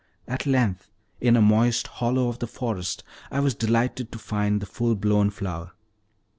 At 0.27 0.47
length, 0.47 0.89
in 1.19 1.35
a 1.37 1.43
moist 1.43 1.85
hollow 1.85 2.27
of 2.27 2.39
the 2.39 2.47
forest, 2.47 3.03
I 3.29 3.39
was 3.39 3.53
delighted 3.53 4.11
to 4.11 4.17
find 4.17 4.59
the 4.59 4.65
full 4.65 4.95
blown 4.95 5.29
flower. 5.29 5.73